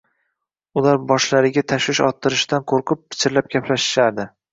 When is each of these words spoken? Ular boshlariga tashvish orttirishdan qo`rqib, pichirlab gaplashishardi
Ular 0.79 0.95
boshlariga 1.11 1.63
tashvish 1.73 2.01
orttirishdan 2.05 2.65
qo`rqib, 2.73 3.03
pichirlab 3.13 3.53
gaplashishardi 3.57 4.27